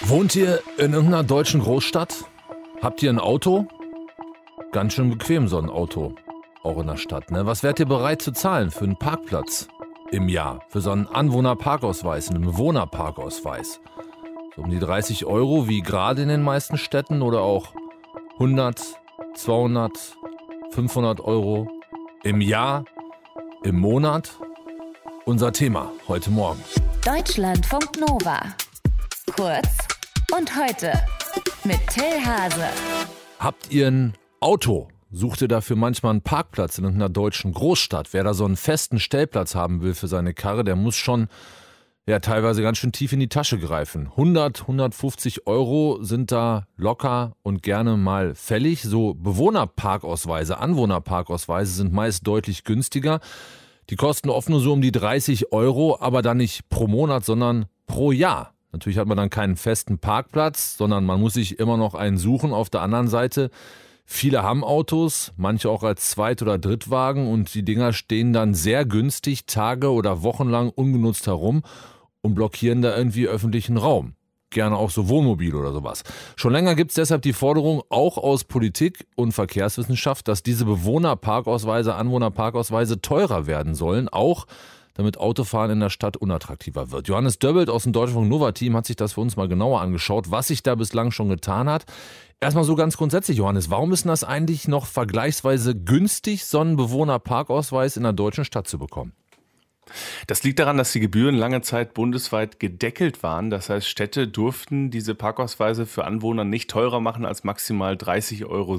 Wohnt 0.00 0.36
ihr 0.36 0.60
in 0.76 0.92
irgendeiner 0.92 1.24
deutschen 1.24 1.60
Großstadt? 1.60 2.24
Habt 2.82 3.02
ihr 3.02 3.10
ein 3.10 3.18
Auto? 3.18 3.66
Ganz 4.72 4.92
schön 4.92 5.10
bequem 5.10 5.48
so 5.48 5.58
ein 5.58 5.70
Auto. 5.70 6.14
Auch 6.62 6.78
in 6.78 6.86
der 6.86 6.96
Stadt, 6.96 7.30
ne? 7.30 7.46
Was 7.46 7.62
wärt 7.62 7.78
ihr 7.78 7.86
bereit 7.86 8.20
zu 8.20 8.32
zahlen 8.32 8.70
für 8.70 8.84
einen 8.84 8.98
Parkplatz 8.98 9.68
im 10.10 10.28
Jahr? 10.28 10.60
Für 10.68 10.80
so 10.80 10.90
einen 10.90 11.06
Anwohnerparkausweis, 11.06 12.30
einen 12.30 12.44
Bewohnerparkausweis? 12.44 13.80
So 14.56 14.62
um 14.62 14.70
die 14.70 14.78
30 14.78 15.26
Euro, 15.26 15.68
wie 15.68 15.80
gerade 15.80 16.22
in 16.22 16.28
den 16.28 16.42
meisten 16.42 16.78
Städten, 16.78 17.22
oder 17.22 17.40
auch 17.40 17.72
100, 18.34 18.80
200, 19.34 19.90
500 20.70 21.20
Euro 21.20 21.68
im 22.22 22.40
Jahr, 22.40 22.84
im 23.62 23.78
Monat? 23.78 24.32
Unser 25.24 25.52
Thema 25.52 25.90
heute 26.08 26.30
Morgen. 26.30 26.62
Deutschlandfunk 27.04 27.98
Nova. 27.98 28.40
Kurz 29.36 29.78
und 30.36 30.56
heute 30.56 30.92
mit 31.64 31.80
Till 31.88 32.24
Hase. 32.24 32.68
Habt 33.40 33.72
ihr 33.72 33.88
ein 33.88 34.14
Auto? 34.38 34.86
Sucht 35.10 35.42
ihr 35.42 35.48
dafür 35.48 35.74
manchmal 35.74 36.10
einen 36.10 36.22
Parkplatz 36.22 36.78
in 36.78 36.84
irgendeiner 36.84 37.08
deutschen 37.08 37.52
Großstadt? 37.52 38.12
Wer 38.12 38.22
da 38.22 38.32
so 38.32 38.44
einen 38.44 38.54
festen 38.54 39.00
Stellplatz 39.00 39.56
haben 39.56 39.82
will 39.82 39.94
für 39.94 40.06
seine 40.06 40.34
Karre, 40.34 40.62
der 40.62 40.76
muss 40.76 40.94
schon 40.94 41.26
ja 42.06 42.20
teilweise 42.20 42.62
ganz 42.62 42.78
schön 42.78 42.92
tief 42.92 43.12
in 43.12 43.18
die 43.18 43.28
Tasche 43.28 43.58
greifen. 43.58 44.06
100, 44.06 44.60
150 44.60 45.48
Euro 45.48 45.98
sind 46.00 46.30
da 46.30 46.68
locker 46.76 47.34
und 47.42 47.64
gerne 47.64 47.96
mal 47.96 48.36
fällig. 48.36 48.82
So 48.82 49.14
Bewohnerparkausweise, 49.14 50.58
Anwohnerparkausweise 50.58 51.72
sind 51.72 51.92
meist 51.92 52.24
deutlich 52.24 52.62
günstiger. 52.62 53.18
Die 53.90 53.96
kosten 53.96 54.30
oft 54.30 54.48
nur 54.48 54.60
so 54.60 54.72
um 54.72 54.80
die 54.80 54.92
30 54.92 55.50
Euro, 55.50 55.98
aber 55.98 56.22
dann 56.22 56.36
nicht 56.36 56.68
pro 56.68 56.86
Monat, 56.86 57.24
sondern 57.24 57.66
pro 57.88 58.12
Jahr. 58.12 58.53
Natürlich 58.74 58.98
hat 58.98 59.06
man 59.06 59.16
dann 59.16 59.30
keinen 59.30 59.54
festen 59.54 59.98
Parkplatz, 59.98 60.76
sondern 60.76 61.06
man 61.06 61.20
muss 61.20 61.34
sich 61.34 61.60
immer 61.60 61.76
noch 61.76 61.94
einen 61.94 62.18
suchen. 62.18 62.52
Auf 62.52 62.70
der 62.70 62.82
anderen 62.82 63.06
Seite, 63.06 63.50
viele 64.04 64.42
haben 64.42 64.64
Autos, 64.64 65.32
manche 65.36 65.70
auch 65.70 65.84
als 65.84 66.10
Zweit- 66.10 66.42
oder 66.42 66.58
Drittwagen 66.58 67.28
und 67.30 67.54
die 67.54 67.64
Dinger 67.64 67.92
stehen 67.92 68.32
dann 68.32 68.52
sehr 68.52 68.84
günstig 68.84 69.46
Tage 69.46 69.92
oder 69.92 70.24
Wochen 70.24 70.48
lang 70.48 70.70
ungenutzt 70.70 71.28
herum 71.28 71.62
und 72.20 72.34
blockieren 72.34 72.82
da 72.82 72.96
irgendwie 72.96 73.28
öffentlichen 73.28 73.76
Raum. 73.76 74.16
Gerne 74.50 74.76
auch 74.76 74.90
so 74.90 75.08
Wohnmobil 75.08 75.54
oder 75.54 75.72
sowas. 75.72 76.02
Schon 76.34 76.52
länger 76.52 76.74
gibt 76.74 76.90
es 76.90 76.96
deshalb 76.96 77.22
die 77.22 77.32
Forderung, 77.32 77.80
auch 77.90 78.18
aus 78.18 78.42
Politik 78.42 79.06
und 79.14 79.30
Verkehrswissenschaft, 79.30 80.26
dass 80.26 80.42
diese 80.42 80.64
Bewohnerparkausweise, 80.64 81.94
Anwohnerparkausweise 81.94 83.00
teurer 83.00 83.46
werden 83.46 83.76
sollen, 83.76 84.08
auch 84.08 84.46
damit 84.94 85.18
Autofahren 85.18 85.72
in 85.72 85.80
der 85.80 85.90
Stadt 85.90 86.16
unattraktiver 86.16 86.90
wird. 86.90 87.08
Johannes 87.08 87.38
Döbbelt 87.38 87.68
aus 87.68 87.82
dem 87.82 87.92
Deutschlandfunk 87.92 88.30
Nova 88.30 88.52
Team 88.52 88.76
hat 88.76 88.86
sich 88.86 88.96
das 88.96 89.14
für 89.14 89.20
uns 89.20 89.36
mal 89.36 89.48
genauer 89.48 89.80
angeschaut, 89.80 90.30
was 90.30 90.48
sich 90.48 90.62
da 90.62 90.74
bislang 90.74 91.10
schon 91.10 91.28
getan 91.28 91.68
hat. 91.68 91.84
Erstmal 92.40 92.64
so 92.64 92.74
ganz 92.74 92.96
grundsätzlich, 92.96 93.38
Johannes, 93.38 93.70
warum 93.70 93.92
ist 93.92 94.06
das 94.06 94.24
eigentlich 94.24 94.68
noch 94.68 94.86
vergleichsweise 94.86 95.74
günstig, 95.74 96.44
so 96.44 96.60
einen 96.60 96.76
Bewohnerparkausweis 96.76 97.96
in 97.96 98.04
einer 98.04 98.12
deutschen 98.12 98.44
Stadt 98.44 98.68
zu 98.68 98.78
bekommen? 98.78 99.12
Das 100.26 100.42
liegt 100.42 100.58
daran, 100.58 100.78
dass 100.78 100.92
die 100.92 101.00
Gebühren 101.00 101.34
lange 101.34 101.60
Zeit 101.62 101.94
bundesweit 101.94 102.58
gedeckelt 102.58 103.22
waren. 103.22 103.50
Das 103.50 103.68
heißt, 103.68 103.86
Städte 103.86 104.28
durften 104.28 104.90
diese 104.90 105.14
Parkausweise 105.14 105.86
für 105.86 106.04
Anwohner 106.04 106.44
nicht 106.44 106.70
teurer 106.70 107.00
machen 107.00 107.24
als 107.24 107.44
maximal 107.44 107.94
30,70 107.94 108.46
Euro. 108.46 108.76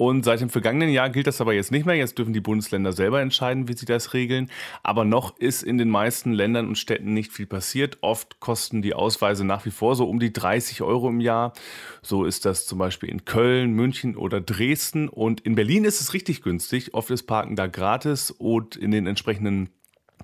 Und 0.00 0.24
seit 0.24 0.40
dem 0.40 0.48
vergangenen 0.48 0.88
Jahr 0.88 1.10
gilt 1.10 1.26
das 1.26 1.42
aber 1.42 1.52
jetzt 1.52 1.70
nicht 1.70 1.84
mehr. 1.84 1.94
Jetzt 1.94 2.16
dürfen 2.16 2.32
die 2.32 2.40
Bundesländer 2.40 2.94
selber 2.94 3.20
entscheiden, 3.20 3.68
wie 3.68 3.74
sie 3.74 3.84
das 3.84 4.14
regeln. 4.14 4.50
Aber 4.82 5.04
noch 5.04 5.36
ist 5.36 5.62
in 5.62 5.76
den 5.76 5.90
meisten 5.90 6.32
Ländern 6.32 6.68
und 6.68 6.78
Städten 6.78 7.12
nicht 7.12 7.30
viel 7.32 7.44
passiert. 7.44 7.98
Oft 8.00 8.40
kosten 8.40 8.80
die 8.80 8.94
Ausweise 8.94 9.44
nach 9.44 9.66
wie 9.66 9.70
vor 9.70 9.96
so 9.96 10.08
um 10.08 10.18
die 10.18 10.32
30 10.32 10.80
Euro 10.80 11.10
im 11.10 11.20
Jahr. 11.20 11.52
So 12.00 12.24
ist 12.24 12.46
das 12.46 12.64
zum 12.64 12.78
Beispiel 12.78 13.10
in 13.10 13.26
Köln, 13.26 13.72
München 13.72 14.16
oder 14.16 14.40
Dresden. 14.40 15.10
Und 15.10 15.42
in 15.42 15.54
Berlin 15.54 15.84
ist 15.84 16.00
es 16.00 16.14
richtig 16.14 16.40
günstig. 16.40 16.94
Oft 16.94 17.10
ist 17.10 17.24
Parken 17.24 17.54
da 17.54 17.66
gratis 17.66 18.30
und 18.30 18.76
in 18.76 18.92
den 18.92 19.06
entsprechenden 19.06 19.68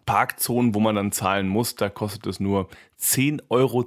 Parkzonen, 0.06 0.74
wo 0.74 0.80
man 0.80 0.94
dann 0.94 1.12
zahlen 1.12 1.48
muss, 1.48 1.74
da 1.74 1.88
kostet 1.88 2.26
es 2.26 2.38
nur 2.40 2.68
10,20 3.00 3.42
Euro 3.50 3.84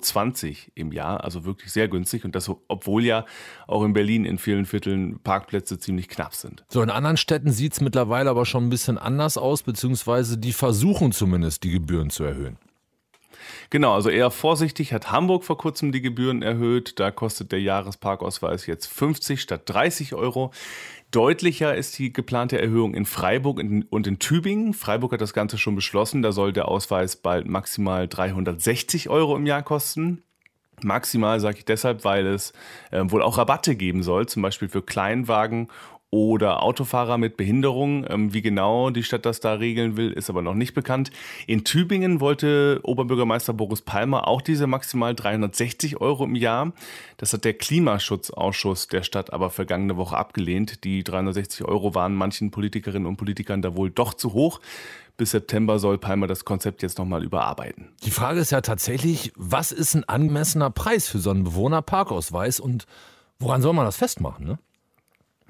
im 0.75 0.91
Jahr, 0.91 1.23
also 1.23 1.45
wirklich 1.45 1.71
sehr 1.71 1.87
günstig. 1.87 2.25
Und 2.25 2.35
das, 2.35 2.51
obwohl 2.67 3.05
ja 3.05 3.25
auch 3.67 3.83
in 3.83 3.93
Berlin 3.93 4.25
in 4.25 4.37
vielen 4.37 4.65
Vierteln 4.65 5.19
Parkplätze 5.23 5.79
ziemlich 5.79 6.09
knapp 6.09 6.35
sind. 6.35 6.65
So, 6.67 6.81
in 6.81 6.89
anderen 6.89 7.17
Städten 7.17 7.51
sieht 7.51 7.73
es 7.73 7.81
mittlerweile 7.81 8.29
aber 8.29 8.45
schon 8.45 8.65
ein 8.67 8.69
bisschen 8.69 8.97
anders 8.97 9.37
aus, 9.37 9.63
beziehungsweise 9.63 10.37
die 10.37 10.53
versuchen 10.53 11.13
zumindest, 11.13 11.63
die 11.63 11.71
Gebühren 11.71 12.09
zu 12.09 12.25
erhöhen. 12.25 12.57
Genau, 13.69 13.93
also 13.93 14.09
eher 14.09 14.31
vorsichtig 14.31 14.93
hat 14.93 15.11
Hamburg 15.11 15.43
vor 15.43 15.57
kurzem 15.57 15.91
die 15.91 16.01
Gebühren 16.01 16.41
erhöht. 16.41 16.99
Da 16.99 17.11
kostet 17.11 17.51
der 17.51 17.61
Jahresparkausweis 17.61 18.65
jetzt 18.65 18.87
50 18.87 19.41
statt 19.41 19.61
30 19.65 20.15
Euro. 20.15 20.51
Deutlicher 21.11 21.75
ist 21.75 21.97
die 21.97 22.13
geplante 22.13 22.61
Erhöhung 22.61 22.93
in 22.93 23.05
Freiburg 23.05 23.59
und 23.59 24.07
in 24.07 24.19
Tübingen. 24.19 24.73
Freiburg 24.73 25.13
hat 25.13 25.21
das 25.21 25.33
Ganze 25.33 25.57
schon 25.57 25.75
beschlossen. 25.75 26.21
Da 26.21 26.31
soll 26.31 26.53
der 26.53 26.67
Ausweis 26.67 27.15
bald 27.15 27.47
maximal 27.47 28.07
360 28.07 29.09
Euro 29.09 29.35
im 29.35 29.47
Jahr 29.47 29.63
kosten. 29.63 30.21
Maximal 30.83 31.39
sage 31.39 31.57
ich 31.57 31.65
deshalb, 31.65 32.03
weil 32.03 32.27
es 32.27 32.53
äh, 32.91 33.01
wohl 33.05 33.21
auch 33.21 33.37
Rabatte 33.37 33.75
geben 33.75 34.03
soll, 34.03 34.27
zum 34.27 34.43
Beispiel 34.43 34.69
für 34.69 34.81
Kleinwagen 34.81 35.67
oder 36.11 36.63
Autofahrer 36.63 37.17
mit 37.17 37.37
Behinderung. 37.37 38.05
Ähm, 38.09 38.33
wie 38.33 38.41
genau 38.41 38.89
die 38.89 39.03
Stadt 39.03 39.25
das 39.25 39.39
da 39.39 39.53
regeln 39.53 39.97
will, 39.97 40.11
ist 40.11 40.29
aber 40.29 40.41
noch 40.41 40.55
nicht 40.55 40.73
bekannt. 40.73 41.11
In 41.45 41.63
Tübingen 41.63 42.19
wollte 42.19 42.79
Oberbürgermeister 42.83 43.53
Boris 43.53 43.81
Palmer 43.81 44.27
auch 44.27 44.41
diese 44.41 44.67
maximal 44.67 45.13
360 45.13 46.01
Euro 46.01 46.25
im 46.25 46.35
Jahr. 46.35 46.73
Das 47.17 47.33
hat 47.33 47.45
der 47.45 47.53
Klimaschutzausschuss 47.53 48.87
der 48.87 49.03
Stadt 49.03 49.31
aber 49.33 49.49
vergangene 49.49 49.97
Woche 49.97 50.17
abgelehnt. 50.17 50.83
Die 50.83 51.03
360 51.03 51.65
Euro 51.65 51.93
waren 51.93 52.15
manchen 52.15 52.51
Politikerinnen 52.51 53.05
und 53.05 53.17
Politikern 53.17 53.61
da 53.61 53.75
wohl 53.75 53.91
doch 53.91 54.13
zu 54.13 54.33
hoch. 54.33 54.59
Bis 55.17 55.31
September 55.31 55.79
soll 55.79 55.97
Palmer 55.97 56.27
das 56.27 56.45
Konzept 56.45 56.81
jetzt 56.81 56.97
nochmal 56.97 57.25
überarbeiten. 57.25 57.89
Die 58.03 58.11
Frage 58.11 58.39
ist 58.39 58.51
ja 58.51 58.61
tatsächlich, 58.61 59.33
was 59.35 59.73
ist 59.73 59.93
ein 59.93 60.07
angemessener 60.07 60.69
Preis 60.69 61.09
für 61.09 61.19
so 61.19 61.29
einen 61.29 61.43
Bewohnerparkausweis 61.43 62.61
und 62.61 62.87
woran 63.37 63.61
soll 63.61 63.73
man 63.73 63.83
das 63.83 63.97
festmachen? 63.97 64.45
Ne? 64.45 64.59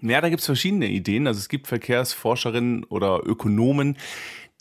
Ja, 0.01 0.21
da 0.21 0.29
gibt 0.29 0.39
es 0.39 0.45
verschiedene 0.45 0.87
Ideen. 0.87 1.27
Also 1.27 1.39
es 1.39 1.49
gibt 1.49 1.67
Verkehrsforscherinnen 1.67 2.85
oder 2.85 3.21
Ökonomen, 3.25 3.97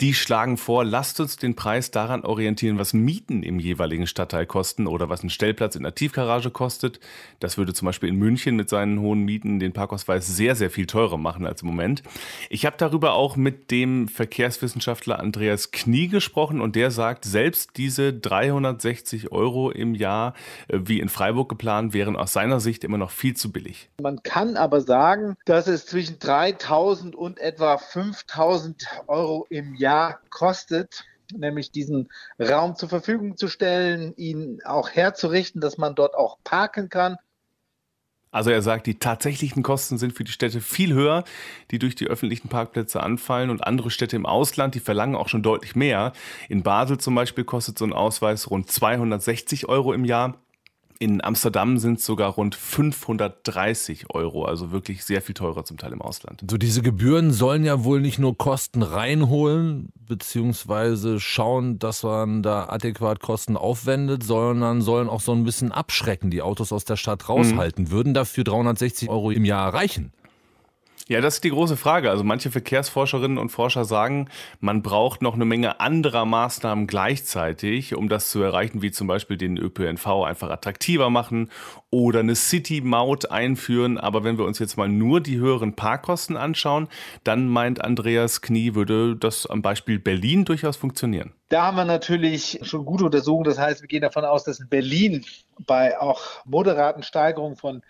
die 0.01 0.15
schlagen 0.15 0.59
vor, 0.59 0.85
lasst 0.85 1.19
uns 1.19 1.39
den 1.39 1.57
Preis 1.57 1.91
daran 1.91 2.25
orientieren, 2.25 2.79
was 2.79 2.93
Mieten 2.93 3.43
im 3.43 3.59
jeweiligen 3.59 4.07
Stadtteil 4.07 4.47
kosten 4.47 4.87
oder 4.87 5.09
was 5.09 5.25
ein 5.25 5.31
Stellplatz 5.31 5.75
in 5.75 5.83
der 5.83 5.97
Tiefgarage 5.97 6.53
kostet. 6.53 7.01
Das 7.41 7.59
würde 7.59 7.75
zum 7.75 7.87
Beispiel 7.87 8.09
in 8.09 8.15
München 8.15 8.55
mit 8.55 8.69
seinen 8.69 9.01
hohen 9.01 9.25
Mieten 9.25 9.59
den 9.59 9.73
Parkausweis 9.73 10.25
sehr, 10.29 10.55
sehr 10.55 10.71
viel 10.71 10.87
teurer 10.87 11.17
machen 11.17 11.47
als 11.47 11.63
im 11.63 11.69
Moment. 11.69 12.05
Ich 12.49 12.65
habe 12.65 12.77
darüber 12.79 13.15
auch 13.15 13.35
mit 13.35 13.73
dem 13.73 14.07
Verkehrswissenschaftler 14.07 15.19
Andreas 15.19 15.73
Knie 15.73 16.07
gesprochen 16.07 16.61
und 16.61 16.77
der 16.77 16.93
sagt, 16.93 17.25
selbst 17.25 17.71
diese 17.77 18.13
360 18.13 19.33
Euro 19.33 19.73
im 19.73 19.97
Jahr, 19.97 20.35
äh, 20.69 20.79
wie 20.85 21.01
in 21.01 21.09
Freiburg 21.09 21.49
geplant, 21.49 21.93
wären 21.93 22.15
aus 22.15 22.33
seiner 22.33 22.61
Sicht 22.61 22.85
immer 22.85 22.99
noch 22.99 23.11
viel 23.11 23.35
zu 23.35 23.51
billig. 23.51 23.91
Man 24.01 24.23
kann 24.23 24.57
aber 24.57 24.81
sagen, 24.81 25.37
dass 25.45 25.67
es 25.67 25.87
zwischen 25.87 26.21
3000 26.21 27.17
und 27.17 27.41
etwa 27.41 27.79
5000 27.79 28.87
Euro 29.09 29.45
im 29.51 29.75
Jahr 29.75 29.88
Jahr 29.89 30.21
kostet, 30.29 31.05
nämlich 31.35 31.71
diesen 31.71 32.09
Raum 32.39 32.77
zur 32.77 32.91
Verfügung 32.91 33.39
zu 33.39 33.49
stellen, 33.49 34.15
ihn 34.17 34.61
auch 34.65 34.91
herzurichten, 34.91 35.63
dass 35.63 35.79
man 35.79 35.95
dort 35.95 36.15
auch 36.15 36.37
parken 36.45 36.91
kann. 36.91 37.17
Also 38.31 38.51
er 38.51 38.61
sagt, 38.61 38.87
die 38.87 38.99
tatsächlichen 38.99 39.63
Kosten 39.63 39.97
sind 39.97 40.13
für 40.13 40.25
die 40.25 40.33
Städte 40.33 40.61
viel 40.61 40.93
höher, 40.93 41.25
die 41.71 41.79
durch 41.79 41.95
die 41.95 42.07
öffentlichen 42.07 42.49
Parkplätze 42.49 43.03
anfallen 43.03 43.49
und 43.49 43.67
andere 43.67 43.91
Städte 43.91 44.17
im 44.17 44.27
Ausland, 44.27 44.75
die 44.75 44.81
verlangen 44.81 45.17
auch 45.17 45.31
schon 45.31 45.43
deutlich 45.43 45.75
mehr. 45.75 46.13
In 46.51 46.63
Basel 46.63 46.99
zum 46.99 47.15
Beispiel 47.15 47.45
kostet 47.45 47.79
so 47.79 47.87
ein 47.87 47.95
Ausweis 47.95 48.51
rund 48.51 48.71
260 48.71 49.71
Euro 49.71 49.95
im 49.95 50.05
Jahr. 50.05 50.37
In 51.01 51.23
Amsterdam 51.23 51.79
sind 51.79 52.01
es 52.01 52.05
sogar 52.05 52.33
rund 52.33 52.57
530 52.57 54.11
Euro, 54.11 54.45
also 54.45 54.73
wirklich 54.73 55.05
sehr 55.05 55.23
viel 55.23 55.35
teurer 55.35 55.65
zum 55.65 55.77
Teil 55.77 55.93
im 55.93 56.03
Ausland. 56.03 56.43
So 56.51 56.57
diese 56.57 56.83
Gebühren 56.83 57.31
sollen 57.31 57.65
ja 57.65 57.85
wohl 57.85 58.01
nicht 58.01 58.19
nur 58.19 58.37
Kosten 58.37 58.83
reinholen, 58.83 59.93
beziehungsweise 59.95 61.21
schauen, 61.21 61.79
dass 61.79 62.03
man 62.03 62.43
da 62.43 62.69
adäquat 62.69 63.21
Kosten 63.21 63.57
aufwendet, 63.57 64.25
sondern 64.25 64.83
sollen 64.83 65.09
auch 65.09 65.21
so 65.21 65.31
ein 65.31 65.45
bisschen 65.45 65.71
abschrecken, 65.71 66.31
die 66.33 66.43
Autos 66.43 66.73
aus 66.73 66.85
der 66.85 66.97
Stadt 66.97 67.29
raushalten. 67.29 67.85
Mhm. 67.85 67.91
Würden 67.93 68.15
dafür 68.15 68.43
360 68.43 69.09
Euro 69.09 69.31
im 69.31 69.45
Jahr 69.45 69.73
reichen? 69.73 70.13
Ja, 71.11 71.23
das 71.23 71.37
ist 71.37 71.45
die 71.45 71.51
große 71.51 71.79
Frage. 71.79 72.11
Also 72.11 72.23
manche 72.23 72.51
Verkehrsforscherinnen 72.51 73.39
und 73.39 73.49
Forscher 73.49 73.87
sagen, 73.87 74.29
man 74.61 74.83
braucht 74.83 75.23
noch 75.23 75.33
eine 75.33 75.47
Menge 75.47 75.81
anderer 75.81 76.27
Maßnahmen 76.27 76.87
gleichzeitig, 76.87 77.95
um 77.95 78.11
das 78.11 78.29
zu 78.29 78.43
erreichen, 78.43 78.83
wie 78.83 78.91
zum 78.91 79.07
Beispiel 79.07 79.39
den 79.39 79.57
ÖPNV 79.57 80.07
einfach 80.27 80.51
attraktiver 80.51 81.09
machen 81.09 81.51
oder 81.89 82.21
eine 82.21 82.35
City-Maut 82.35 83.31
einführen. 83.31 83.97
Aber 83.97 84.23
wenn 84.23 84.37
wir 84.37 84.45
uns 84.45 84.59
jetzt 84.59 84.77
mal 84.77 84.91
nur 84.91 85.23
die 85.23 85.39
höheren 85.39 85.75
Parkkosten 85.75 86.37
anschauen, 86.37 86.89
dann 87.25 87.49
meint 87.49 87.83
Andreas 87.83 88.43
Knie, 88.43 88.75
würde 88.75 89.17
das 89.17 89.47
am 89.47 89.63
Beispiel 89.63 89.99
Berlin 89.99 90.45
durchaus 90.45 90.77
funktionieren. 90.77 91.33
Da 91.49 91.69
haben 91.69 91.79
wir 91.79 91.87
natürlich 91.87 92.61
schon 92.65 92.85
gute 92.85 93.07
Untersuchungen. 93.07 93.45
Das 93.45 93.59
heißt, 93.59 93.81
wir 93.81 93.89
gehen 93.89 94.03
davon 94.03 94.27
aus, 94.27 94.45
dass 94.45 94.61
in 94.61 94.69
Berlin 94.69 95.25
bei 95.67 95.99
auch 95.99 96.21
moderaten 96.45 97.03
Steigerungen 97.03 97.57
von 97.57 97.81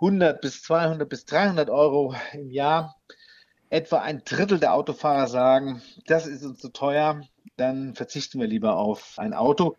100 0.00 0.40
bis 0.40 0.62
200 0.62 1.08
bis 1.08 1.24
300 1.24 1.70
Euro 1.70 2.14
im 2.32 2.50
Jahr 2.50 2.96
etwa 3.70 3.98
ein 3.98 4.22
Drittel 4.24 4.60
der 4.60 4.74
Autofahrer 4.74 5.26
sagen, 5.26 5.82
das 6.06 6.26
ist 6.26 6.44
uns 6.44 6.60
zu 6.60 6.68
teuer, 6.70 7.20
dann 7.56 7.94
verzichten 7.94 8.40
wir 8.40 8.46
lieber 8.46 8.76
auf 8.76 9.14
ein 9.18 9.34
Auto. 9.34 9.76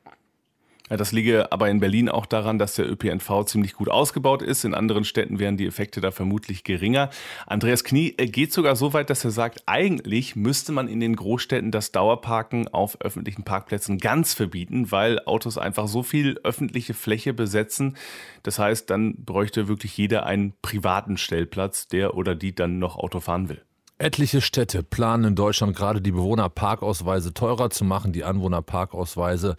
Ja, 0.90 0.98
das 0.98 1.12
liege 1.12 1.52
aber 1.52 1.70
in 1.70 1.80
Berlin 1.80 2.10
auch 2.10 2.28
daran, 2.28 2.60
dass 2.60 2.76
der 2.76 2.88
ÖPNV 2.88 3.46
ziemlich 3.46 3.74
gut 3.74 3.90
ausgebaut 3.90 4.44
ist. 4.44 4.66
In 4.66 4.76
anderen 4.76 5.04
Städten 5.04 5.40
wären 5.40 5.58
die 5.58 5.66
Effekte 5.66 6.00
da 6.00 6.12
vermutlich 6.12 6.64
geringer. 6.64 7.10
Andreas 7.48 7.84
Knie 7.84 8.12
geht 8.12 8.54
sogar 8.54 8.76
so 8.76 8.94
weit, 8.94 9.10
dass 9.10 9.26
er 9.26 9.32
sagt, 9.32 9.64
eigentlich 9.66 10.36
müsste 10.36 10.72
man 10.72 10.88
in 10.88 11.00
den 11.00 11.16
Großstädten 11.16 11.72
das 11.72 11.92
Dauerparken 11.92 12.68
auf 12.68 13.02
öffentlichen 13.02 13.44
Parkplätzen 13.44 13.98
ganz 13.98 14.36
verbieten, 14.36 14.92
weil 14.92 15.20
Autos 15.26 15.58
einfach 15.58 15.88
so 15.88 16.04
viel 16.04 16.40
öffentliche 16.44 16.94
Fläche 16.94 17.34
besetzen. 17.34 17.98
Das 18.44 18.60
heißt, 18.60 18.88
dann 18.92 19.16
bräuchte 19.26 19.68
wirklich 19.68 19.98
jeder 19.98 20.28
einen 20.28 20.54
privaten 20.62 21.18
Stellplatz, 21.18 21.88
der 21.88 22.14
oder 22.14 22.36
die 22.36 22.54
dann 22.54 22.78
noch 22.78 22.96
Auto 22.96 23.22
fahren 23.22 23.50
will. 23.50 23.64
Etliche 23.98 24.42
Städte 24.42 24.84
planen 24.84 25.24
in 25.24 25.36
Deutschland 25.36 25.76
gerade 25.76 26.02
die 26.02 26.12
Bewohnerparkausweise 26.12 27.34
teurer 27.34 27.72
zu 27.72 27.86
machen, 27.86 28.12
die 28.12 28.24
Anwohnerparkausweise 28.24 29.56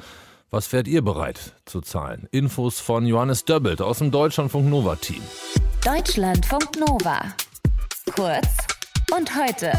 was 0.51 0.73
wärt 0.73 0.89
ihr 0.89 1.03
bereit 1.03 1.55
zu 1.65 1.81
zahlen? 1.81 2.29
Infos 2.31 2.81
von 2.81 3.07
Johannes 3.07 3.45
Döbbelt 3.45 3.81
aus 3.83 3.99
dem 3.99 4.11
Deutschlandfunk 4.11 4.69
Nova 4.69 4.97
Team. 4.97 5.23
Deutschlandfunk 5.85 6.79
Nova. 6.79 7.21
Kurz 8.15 8.49
und 9.15 9.31
heute. 9.37 9.73